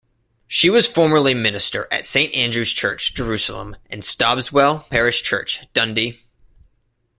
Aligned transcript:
She 0.47 0.67
was 0.71 0.87
formerly 0.87 1.35
minister 1.35 1.87
at 1.91 2.07
Saint 2.07 2.33
Andrew's 2.33 2.73
Church, 2.73 3.13
Jerusalem 3.13 3.75
and 3.87 4.01
Stobswell 4.03 4.89
Parish 4.89 5.21
Church, 5.21 5.59
Dundee. 5.75 6.23